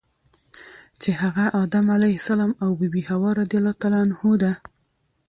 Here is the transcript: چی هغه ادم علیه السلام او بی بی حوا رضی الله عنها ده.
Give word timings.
چی 1.01 1.09
هغه 1.21 1.45
ادم 1.63 1.85
علیه 1.95 2.17
السلام 2.21 2.51
او 2.63 2.69
بی 2.79 2.87
بی 2.93 3.01
حوا 3.09 3.29
رضی 3.41 3.55
الله 3.59 3.75
عنها 4.03 4.31
ده. 4.41 4.51